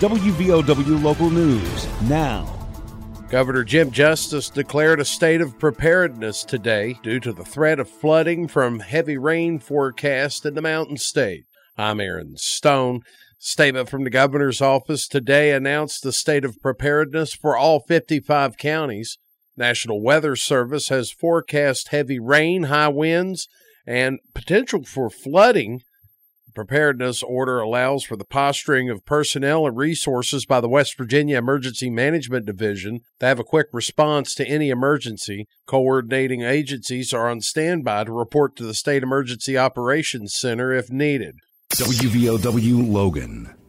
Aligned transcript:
WVOW 0.00 1.02
Local 1.02 1.28
News 1.28 1.86
now. 2.08 2.46
Governor 3.28 3.64
Jim 3.64 3.90
Justice 3.90 4.48
declared 4.48 4.98
a 4.98 5.04
state 5.04 5.42
of 5.42 5.58
preparedness 5.58 6.42
today 6.42 6.98
due 7.02 7.20
to 7.20 7.34
the 7.34 7.44
threat 7.44 7.78
of 7.78 7.86
flooding 7.86 8.48
from 8.48 8.80
heavy 8.80 9.18
rain 9.18 9.58
forecast 9.58 10.46
in 10.46 10.54
the 10.54 10.62
Mountain 10.62 10.96
State. 10.96 11.44
I'm 11.76 12.00
Aaron 12.00 12.38
Stone. 12.38 13.02
Statement 13.38 13.90
from 13.90 14.04
the 14.04 14.08
governor's 14.08 14.62
office 14.62 15.06
today 15.06 15.52
announced 15.52 16.02
the 16.02 16.14
state 16.14 16.46
of 16.46 16.62
preparedness 16.62 17.34
for 17.34 17.54
all 17.54 17.80
55 17.80 18.56
counties. 18.56 19.18
National 19.54 20.02
Weather 20.02 20.34
Service 20.34 20.88
has 20.88 21.12
forecast 21.12 21.88
heavy 21.88 22.18
rain, 22.18 22.62
high 22.62 22.88
winds, 22.88 23.48
and 23.86 24.18
potential 24.32 24.82
for 24.82 25.10
flooding 25.10 25.82
preparedness 26.54 27.22
order 27.22 27.60
allows 27.60 28.04
for 28.04 28.16
the 28.16 28.24
posturing 28.24 28.90
of 28.90 29.04
personnel 29.04 29.66
and 29.66 29.76
resources 29.76 30.46
by 30.46 30.60
the 30.60 30.68
West 30.68 30.96
Virginia 30.96 31.38
Emergency 31.38 31.90
Management 31.90 32.46
Division 32.46 33.00
to 33.18 33.26
have 33.26 33.38
a 33.38 33.44
quick 33.44 33.68
response 33.72 34.34
to 34.34 34.46
any 34.46 34.70
emergency. 34.70 35.46
Coordinating 35.66 36.42
agencies 36.42 37.12
are 37.12 37.28
on 37.28 37.40
standby 37.40 38.04
to 38.04 38.12
report 38.12 38.56
to 38.56 38.64
the 38.64 38.74
State 38.74 39.02
Emergency 39.02 39.56
Operations 39.56 40.34
Center 40.34 40.72
if 40.72 40.90
needed. 40.90 41.36
WVOW 41.72 42.90
Logan. 42.90 43.54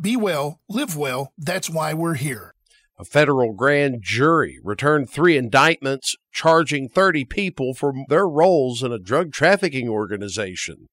Be 0.00 0.16
well, 0.16 0.60
live 0.66 0.96
well. 0.96 1.34
That's 1.36 1.68
why 1.68 1.92
we're 1.92 2.14
here. 2.14 2.54
A 2.98 3.04
federal 3.04 3.52
grand 3.52 3.98
jury 4.00 4.58
returned 4.62 5.10
three 5.10 5.36
indictments 5.36 6.16
charging 6.32 6.88
30 6.88 7.26
people 7.26 7.74
for 7.74 7.92
their 8.08 8.26
roles 8.26 8.82
in 8.82 8.92
a 8.92 8.98
drug 8.98 9.32
trafficking 9.32 9.90
organization. 9.90 10.88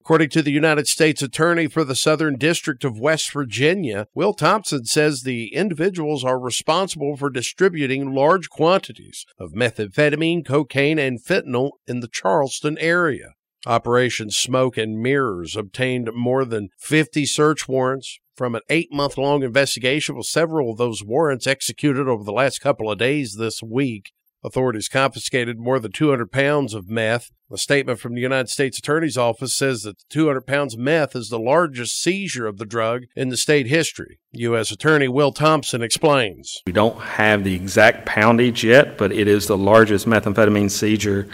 According 0.00 0.30
to 0.30 0.42
the 0.42 0.52
United 0.52 0.88
States 0.88 1.20
Attorney 1.20 1.66
for 1.66 1.84
the 1.84 1.94
Southern 1.94 2.36
District 2.36 2.82
of 2.82 2.98
West 2.98 3.30
Virginia, 3.30 4.06
Will 4.14 4.32
Thompson 4.32 4.86
says 4.86 5.22
the 5.22 5.52
individuals 5.52 6.24
are 6.24 6.38
responsible 6.38 7.16
for 7.16 7.28
distributing 7.28 8.14
large 8.14 8.48
quantities 8.48 9.26
of 9.38 9.52
methamphetamine, 9.52 10.46
cocaine, 10.46 10.98
and 10.98 11.22
fentanyl 11.22 11.72
in 11.86 12.00
the 12.00 12.08
Charleston 12.08 12.78
area. 12.78 13.34
Operation 13.64 14.30
Smoke 14.30 14.76
and 14.76 15.00
Mirrors 15.00 15.56
obtained 15.56 16.10
more 16.14 16.44
than 16.44 16.68
50 16.78 17.24
search 17.26 17.68
warrants, 17.68 18.18
from 18.36 18.54
an 18.54 18.60
eight 18.68 18.92
month 18.92 19.16
long 19.16 19.42
investigation 19.42 20.14
with 20.16 20.26
several 20.26 20.70
of 20.70 20.76
those 20.76 21.02
warrants 21.02 21.46
executed 21.46 22.06
over 22.06 22.22
the 22.22 22.32
last 22.32 22.60
couple 22.60 22.90
of 22.90 22.98
days 22.98 23.36
this 23.38 23.62
week. 23.62 24.12
Authorities 24.46 24.88
confiscated 24.88 25.58
more 25.58 25.80
than 25.80 25.90
200 25.90 26.30
pounds 26.30 26.72
of 26.72 26.88
meth. 26.88 27.32
A 27.52 27.58
statement 27.58 27.98
from 27.98 28.14
the 28.14 28.20
United 28.20 28.48
States 28.48 28.78
Attorney's 28.78 29.18
Office 29.18 29.52
says 29.52 29.82
that 29.82 30.08
200 30.08 30.46
pounds 30.46 30.74
of 30.74 30.78
meth 30.80 31.16
is 31.16 31.30
the 31.30 31.38
largest 31.38 32.00
seizure 32.00 32.46
of 32.46 32.58
the 32.58 32.64
drug 32.64 33.02
in 33.16 33.28
the 33.28 33.36
state 33.36 33.66
history. 33.66 34.20
U.S. 34.34 34.70
Attorney 34.70 35.08
Will 35.08 35.32
Thompson 35.32 35.82
explains. 35.82 36.62
We 36.64 36.72
don't 36.72 37.00
have 37.00 37.42
the 37.42 37.56
exact 37.56 38.06
poundage 38.06 38.62
yet, 38.62 38.96
but 38.96 39.10
it 39.10 39.26
is 39.26 39.48
the 39.48 39.58
largest 39.58 40.06
methamphetamine 40.06 40.70
seizure 40.70 41.26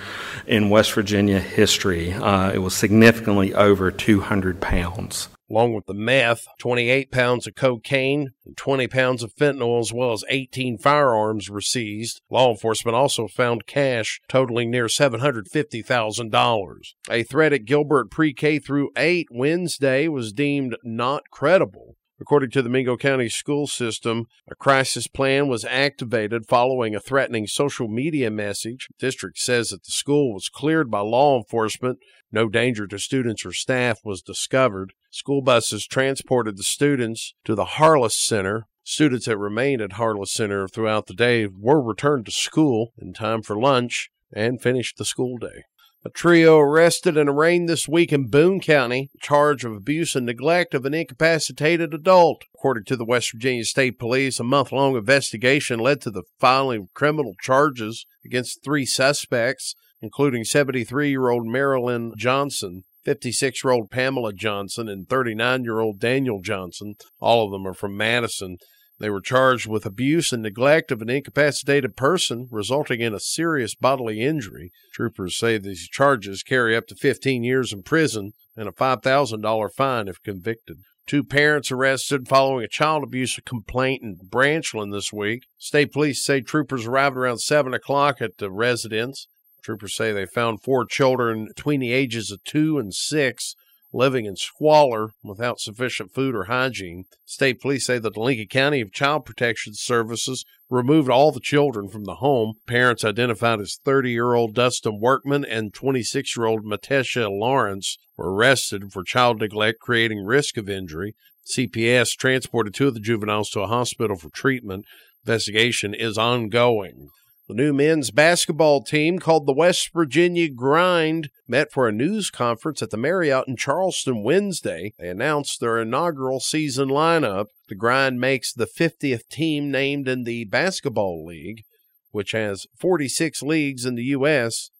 in 0.47 0.71
West 0.71 0.95
Virginia 0.95 1.39
history. 1.39 2.15
Uh, 2.15 2.51
it 2.53 2.59
was 2.59 2.75
significantly 2.75 3.53
over 3.53 3.91
200 3.91 4.59
pounds 4.59 5.29
along 5.53 5.75
with 5.75 5.87
the 5.87 5.95
meth, 5.95 6.47
28 6.59 7.13
pounds 7.13 7.47
of 7.47 7.55
cocaine, 7.55 8.31
and 8.47 8.57
20 8.57 8.89
pounds 8.89 9.23
of 9.23 9.35
fentanyl, 9.35 9.79
as 9.79 9.93
well 9.93 10.13
as 10.13 10.25
18 10.31 10.79
firearms 10.79 11.51
were 11.51 11.61
seized. 11.61 12.23
Law 12.31 12.51
enforcement 12.51 12.97
also 12.97 13.29
found 13.29 13.67
cash 13.67 14.23
totaling 14.29 14.71
near 14.71 14.87
$750,000. 14.87 16.95
A 17.11 17.23
threat 17.23 17.53
at 17.53 17.67
Gilbert 17.67 18.11
Pre 18.11 18.33
K 18.33 18.59
through 18.59 18.93
8 18.97 19.29
Wednesday 19.31 20.09
was 20.09 20.33
deemed 20.33 20.79
not 20.83 21.25
credible. 21.31 21.97
According 22.23 22.51
to 22.51 22.63
the 22.63 22.69
Mingo 22.69 22.97
County 22.97 23.29
school 23.29 23.67
system, 23.67 24.29
a 24.49 24.55
crisis 24.55 25.09
plan 25.09 25.49
was 25.49 25.65
activated 25.65 26.47
following 26.47 26.95
a 26.95 27.01
threatening 27.01 27.49
social 27.49 27.89
media 27.89 28.31
message. 28.31 28.87
The 28.87 29.07
district 29.09 29.39
says 29.39 29.71
that 29.71 29.83
the 29.83 29.91
school 29.91 30.33
was 30.33 30.49
cleared 30.49 30.89
by 30.89 31.01
law 31.01 31.37
enforcement. 31.37 31.99
No 32.31 32.49
danger 32.49 32.87
to 32.87 32.99
students 33.01 33.45
or 33.45 33.53
staff 33.53 33.99
was 34.05 34.23
discovered. 34.23 34.93
School 35.11 35.43
buses 35.43 35.85
transported 35.85 36.57
the 36.57 36.63
students 36.63 37.35
to 37.45 37.57
the 37.57 37.65
Harless 37.65 38.15
Center. 38.15 38.69
Students 38.85 39.27
that 39.27 39.37
remained 39.37 39.83
at 39.83 39.95
Harless 39.95 40.33
Center 40.33 40.69
throughout 40.69 41.09
the 41.09 41.15
day 41.15 41.49
were 41.49 41.83
returned 41.83 42.27
to 42.27 42.33
school 42.33 42.93
in 42.97 43.15
time 43.15 43.43
for 43.43 43.59
lunch 43.59 44.11
and 44.33 44.63
finished 44.63 44.97
the 44.97 45.05
school 45.05 45.39
day. 45.39 45.65
A 46.05 46.11
trio 46.11 46.59
arrested 46.59 47.17
and 47.17 47.29
arraigned 47.29 47.69
this 47.69 47.87
week 47.87 48.13
in 48.13 48.27
Boone 48.27 48.59
County, 48.59 49.09
charge 49.21 49.65
of 49.65 49.73
abuse 49.73 50.17
and 50.17 50.27
neglect 50.27 50.75
of 50.75 50.85
an 50.85 50.95
incapacitated 50.95 51.95
adult. 51.95 52.43
According 52.57 52.87
to 52.87 52.97
the 52.97 53.05
West 53.05 53.31
Virginia 53.31 53.65
State 53.65 54.01
Police, 54.01 54.41
a 54.41 54.45
month 54.45 54.73
long 54.73 54.97
investigation 54.97 55.79
led 55.79 56.01
to 56.01 56.11
the 56.11 56.25
filing 56.41 56.81
of 56.81 56.93
criminal 56.93 57.35
charges 57.41 58.05
against 58.25 58.65
three 58.65 58.85
suspects, 58.85 59.77
including 60.01 60.43
73 60.43 61.09
year 61.09 61.29
old 61.29 61.47
Marilyn 61.47 62.15
Johnson, 62.19 62.83
56 63.05 63.63
year 63.63 63.73
old 63.73 63.89
Pamela 63.89 64.33
Johnson, 64.33 64.89
and 64.89 65.09
39 65.09 65.63
year 65.63 65.79
old 65.79 66.01
Daniel 66.01 66.41
Johnson. 66.43 66.97
All 67.21 67.47
of 67.47 67.53
them 67.53 67.65
are 67.65 67.75
from 67.75 67.97
Madison. 67.97 68.59
They 69.03 69.11
were 69.11 69.21
charged 69.21 69.67
with 69.67 69.85
abuse 69.85 70.33
and 70.33 70.45
neglect 70.45 70.93
of 70.93 71.03
an 71.03 71.11
incapacitated 71.11 71.97
person, 71.97 72.47
resulting 72.53 73.01
in 73.01 73.13
a 73.13 73.19
serious 73.19 73.75
bodily 73.75 74.21
injury. 74.21 74.71
Troopers 74.93 75.37
say 75.37 75.59
these 75.59 75.89
charges 75.89 76.45
carry 76.45 76.77
up 76.77 76.87
to 76.87 76.95
15 76.95 77.43
years 77.43 77.73
in 77.73 77.83
prison 77.83 78.31
and 78.57 78.69
a 78.69 78.71
$5,000 78.73 79.73
fine 79.73 80.07
if 80.07 80.23
convicted. 80.23 80.83
Two 81.05 81.25
parents 81.25 81.73
arrested 81.73 82.29
following 82.29 82.65
a 82.65 82.69
child 82.69 83.03
abuse 83.03 83.41
complaint 83.45 84.05
in 84.05 84.19
Branchland 84.25 84.93
this 84.93 85.13
week. 85.13 85.47
State 85.59 85.91
police 85.91 86.25
say 86.25 86.41
troopers 86.41 86.87
arrived 86.87 87.17
around 87.17 87.39
7 87.39 87.75
o'clock 87.75 88.23
at 88.23 88.39
the 88.39 88.53
residence. 88.53 89.27
Troopers 89.65 89.97
say 89.97 90.13
they 90.13 90.27
found 90.27 90.63
four 90.63 90.87
children 90.87 91.47
between 91.47 91.81
the 91.81 91.93
ages 91.93 92.31
of 92.31 92.45
two 92.45 92.79
and 92.79 92.95
six 92.95 93.57
living 93.93 94.25
in 94.25 94.37
squalor 94.37 95.11
without 95.23 95.61
sufficient 95.61 96.13
food 96.13 96.35
or 96.35 96.45
hygiene. 96.45 97.05
State 97.25 97.61
police 97.61 97.87
say 97.87 97.99
that 97.99 98.15
the 98.15 98.21
Lincoln 98.21 98.49
County 98.49 98.81
of 98.81 98.93
Child 98.93 99.25
Protection 99.25 99.75
Services 99.75 100.45
removed 100.71 101.11
all 101.11 101.31
the 101.31 101.41
children 101.41 101.89
from 101.89 102.05
the 102.05 102.17
home. 102.17 102.55
Parents 102.67 103.05
identified 103.05 103.61
as 103.61 103.79
30 103.85 104.11
year 104.11 104.35
old 104.35 104.55
Dustin 104.55 104.99
Workman 105.01 105.45
and 105.45 105.75
26 105.75 106.37
year 106.37 106.47
old 106.47 106.65
Matesha 106.65 107.29
Lawrence 107.31 107.99
were 108.17 108.33
arrested 108.33 108.93
for 108.93 109.05
child 109.05 109.41
neglect 109.41 109.81
creating 109.81 110.25
risk 110.25 110.57
of 110.57 110.69
injury. 110.69 111.15
CPS 111.47 112.17
transported 112.17 112.75
two 112.75 112.89
of 112.89 112.95
the 112.95 113.01
juveniles 113.01 113.51
to 113.51 113.61
a 113.61 113.67
hospital 113.67 114.17
for 114.17 114.31
treatment. 114.31 114.87
Investigation 115.25 115.93
is 115.93 116.17
ongoing. 116.17 117.11
The 117.49 117.55
new 117.55 117.73
men's 117.73 118.13
basketball 118.13 118.83
team, 118.83 119.19
called 119.19 119.47
the 119.47 119.53
West 119.53 119.91
Virginia 119.93 120.49
Grind, 120.49 121.29
met 121.49 121.73
for 121.73 121.89
a 121.89 121.93
news 121.93 122.31
conference 122.31 122.83
at 122.83 122.91
the 122.91 122.97
Marriott 122.97 123.49
in 123.49 123.57
Charleston 123.57 124.23
Wednesday. 124.23 124.95
They 124.97 125.09
announced 125.09 125.59
their 125.59 125.81
inaugural 125.81 126.39
season 126.39 126.89
lineup. 126.89 127.47
The 127.69 127.75
Grind 127.75 128.21
makes 128.21 128.53
the 128.53 128.67
50th 128.67 129.29
team 129.29 129.73
named 129.73 130.07
in 130.07 130.23
the 130.23 130.45
Basketball 130.45 131.27
League, 131.27 131.65
which 132.13 132.31
has 132.31 132.69
46 132.79 133.43
leagues 133.43 133.85
in 133.85 133.97
the 133.97 134.05
U.S., 134.05 134.71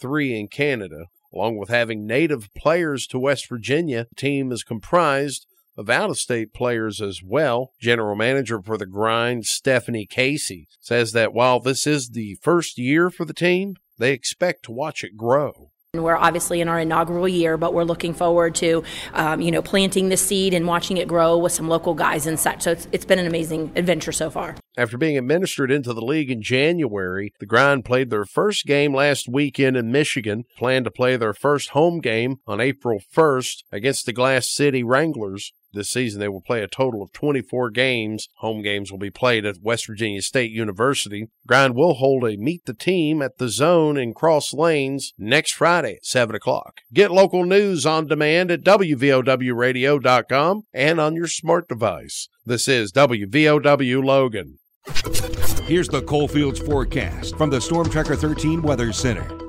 three 0.00 0.36
in 0.36 0.48
Canada. 0.48 1.04
Along 1.32 1.56
with 1.56 1.68
having 1.68 2.04
native 2.04 2.52
players 2.54 3.06
to 3.08 3.18
West 3.20 3.48
Virginia, 3.48 4.06
the 4.08 4.16
team 4.16 4.50
is 4.50 4.64
comprised 4.64 5.46
of 5.78 5.88
out 5.88 6.10
of 6.10 6.18
state 6.18 6.52
players 6.52 7.00
as 7.00 7.22
well. 7.24 7.70
General 7.80 8.16
manager 8.16 8.60
for 8.60 8.76
the 8.76 8.84
grind, 8.84 9.46
Stephanie 9.46 10.06
Casey, 10.06 10.66
says 10.80 11.12
that 11.12 11.32
while 11.32 11.60
this 11.60 11.86
is 11.86 12.10
the 12.10 12.36
first 12.42 12.76
year 12.76 13.08
for 13.08 13.24
the 13.24 13.32
team, 13.32 13.76
they 13.96 14.12
expect 14.12 14.64
to 14.64 14.72
watch 14.72 15.04
it 15.04 15.16
grow. 15.16 15.70
We're 15.94 16.16
obviously 16.16 16.60
in 16.60 16.68
our 16.68 16.78
inaugural 16.78 17.26
year, 17.26 17.56
but 17.56 17.72
we're 17.72 17.84
looking 17.84 18.12
forward 18.12 18.54
to, 18.56 18.84
um, 19.14 19.40
you 19.40 19.50
know, 19.50 19.62
planting 19.62 20.10
the 20.10 20.18
seed 20.18 20.52
and 20.52 20.66
watching 20.66 20.98
it 20.98 21.08
grow 21.08 21.38
with 21.38 21.52
some 21.52 21.66
local 21.66 21.94
guys 21.94 22.26
and 22.26 22.38
such. 22.38 22.60
So 22.60 22.72
it's, 22.72 22.86
it's 22.92 23.06
been 23.06 23.18
an 23.18 23.26
amazing 23.26 23.72
adventure 23.74 24.12
so 24.12 24.28
far. 24.28 24.56
After 24.76 24.98
being 24.98 25.16
administered 25.16 25.70
into 25.70 25.94
the 25.94 26.04
league 26.04 26.30
in 26.30 26.42
January, 26.42 27.32
the 27.40 27.46
Grind 27.46 27.86
played 27.86 28.10
their 28.10 28.26
first 28.26 28.66
game 28.66 28.94
last 28.94 29.28
weekend 29.30 29.78
in 29.78 29.90
Michigan, 29.90 30.44
plan 30.58 30.84
to 30.84 30.90
play 30.90 31.16
their 31.16 31.32
first 31.32 31.70
home 31.70 32.00
game 32.00 32.36
on 32.46 32.60
April 32.60 33.00
1st 33.16 33.62
against 33.72 34.04
the 34.04 34.12
Glass 34.12 34.50
City 34.50 34.84
Wranglers. 34.84 35.52
This 35.72 35.90
season, 35.90 36.20
they 36.20 36.28
will 36.28 36.40
play 36.40 36.62
a 36.62 36.68
total 36.68 37.02
of 37.02 37.12
24 37.12 37.70
games. 37.70 38.28
Home 38.36 38.62
games 38.62 38.90
will 38.90 38.98
be 38.98 39.10
played 39.10 39.44
at 39.44 39.62
West 39.62 39.86
Virginia 39.86 40.22
State 40.22 40.50
University. 40.50 41.28
Grind 41.46 41.74
will 41.74 41.94
hold 41.94 42.24
a 42.24 42.36
Meet 42.36 42.64
the 42.64 42.74
Team 42.74 43.20
at 43.20 43.38
the 43.38 43.48
Zone 43.48 43.96
in 43.96 44.14
Cross 44.14 44.54
Lanes 44.54 45.12
next 45.18 45.52
Friday 45.52 45.96
at 45.96 46.06
7 46.06 46.34
o'clock. 46.34 46.80
Get 46.92 47.10
local 47.10 47.44
news 47.44 47.84
on 47.84 48.06
demand 48.06 48.50
at 48.50 48.62
WVOWradio.com 48.62 50.62
and 50.72 51.00
on 51.00 51.14
your 51.14 51.28
smart 51.28 51.68
device. 51.68 52.28
This 52.46 52.68
is 52.68 52.92
WVOW 52.92 54.04
Logan. 54.04 54.58
Here's 55.66 55.88
the 55.88 56.02
Coalfields 56.02 56.60
forecast 56.60 57.36
from 57.36 57.50
the 57.50 57.60
Storm 57.60 57.90
Tracker 57.90 58.16
13 58.16 58.62
Weather 58.62 58.92
Center. 58.92 59.47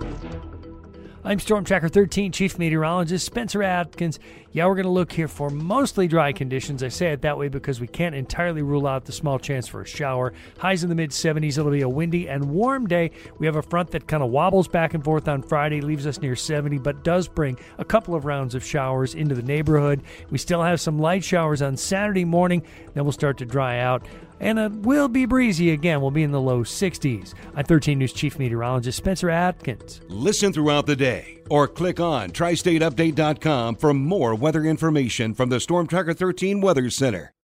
I'm 1.29 1.37
Storm 1.37 1.63
Tracker 1.63 1.89
13 1.89 2.31
Chief 2.31 2.57
Meteorologist 2.57 3.23
Spencer 3.23 3.61
Atkins. 3.61 4.17
Yeah, 4.51 4.65
we're 4.65 4.73
going 4.73 4.85
to 4.85 4.89
look 4.89 5.11
here 5.11 5.27
for 5.27 5.51
mostly 5.51 6.07
dry 6.07 6.33
conditions. 6.33 6.81
I 6.81 6.87
say 6.87 7.11
it 7.11 7.21
that 7.21 7.37
way 7.37 7.49
because 7.49 7.79
we 7.79 7.85
can't 7.85 8.15
entirely 8.15 8.63
rule 8.63 8.87
out 8.87 9.05
the 9.05 9.11
small 9.11 9.37
chance 9.37 9.67
for 9.67 9.81
a 9.81 9.85
shower. 9.85 10.33
Highs 10.57 10.81
in 10.81 10.89
the 10.89 10.95
mid 10.95 11.11
70s. 11.11 11.59
It'll 11.59 11.69
be 11.69 11.81
a 11.81 11.87
windy 11.87 12.27
and 12.27 12.45
warm 12.45 12.87
day. 12.87 13.11
We 13.37 13.45
have 13.45 13.57
a 13.57 13.61
front 13.61 13.91
that 13.91 14.07
kind 14.07 14.23
of 14.23 14.31
wobbles 14.31 14.67
back 14.67 14.95
and 14.95 15.03
forth 15.03 15.27
on 15.27 15.43
Friday, 15.43 15.81
leaves 15.81 16.07
us 16.07 16.19
near 16.19 16.35
70, 16.35 16.79
but 16.79 17.03
does 17.03 17.27
bring 17.27 17.59
a 17.77 17.85
couple 17.85 18.15
of 18.15 18.25
rounds 18.25 18.55
of 18.55 18.65
showers 18.65 19.13
into 19.13 19.35
the 19.35 19.43
neighborhood. 19.43 20.01
We 20.31 20.39
still 20.39 20.63
have 20.63 20.81
some 20.81 20.97
light 20.97 21.23
showers 21.23 21.61
on 21.61 21.77
Saturday 21.77 22.25
morning, 22.25 22.63
then 22.95 23.03
we'll 23.03 23.11
start 23.13 23.37
to 23.37 23.45
dry 23.45 23.77
out 23.77 24.03
and 24.39 24.59
it 24.59 24.71
will 24.71 25.07
be 25.07 25.25
breezy 25.25 25.71
again. 25.71 26.01
We'll 26.01 26.11
be 26.11 26.23
in 26.23 26.31
the 26.31 26.41
low 26.41 26.63
60s. 26.63 27.33
I'm 27.55 27.65
13 27.65 27.99
News 27.99 28.13
Chief 28.13 28.37
Meteorologist 28.39 28.97
Spencer 28.97 29.29
Atkins. 29.29 30.01
Listen 30.07 30.53
throughout 30.53 30.85
the 30.85 30.95
day 30.95 31.41
or 31.49 31.67
click 31.67 31.99
on 31.99 32.31
tristateupdate.com 32.31 33.75
for 33.75 33.93
more 33.93 34.35
weather 34.35 34.63
information 34.63 35.33
from 35.33 35.49
the 35.49 35.59
Storm 35.59 35.87
Tracker 35.87 36.13
13 36.13 36.61
Weather 36.61 36.89
Center. 36.89 37.33